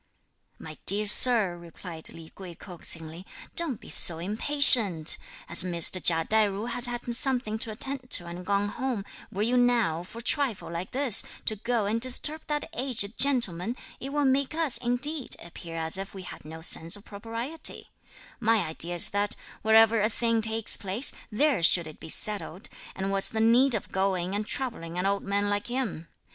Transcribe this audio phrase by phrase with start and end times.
[0.57, 3.23] "My dear sir," replied Li Kuei coaxingly,
[3.55, 5.19] "don't be so impatient!
[5.47, 6.03] As Mr.
[6.03, 10.01] Chia Tai ju has had something to attend to and gone home, were you now,
[10.01, 14.55] for a trifle like this, to go and disturb that aged gentleman, it will make
[14.55, 17.91] us, indeed, appear as if we had no sense of propriety:
[18.39, 23.11] my idea is that wherever a thing takes place, there should it be settled; and
[23.11, 26.07] what's the need of going and troubling an old man like him.